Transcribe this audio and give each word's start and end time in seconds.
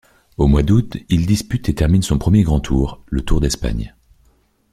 Au 0.37 0.47
moins 0.47 0.63
d'août, 0.63 0.97
il 1.09 1.27
dispute 1.27 1.69
et 1.69 1.75
termine 1.75 2.01
son 2.01 2.17
premier 2.17 2.41
grand 2.41 2.59
tour, 2.59 3.03
le 3.05 3.21
Tour 3.23 3.39
d'Espagne. 3.39 3.93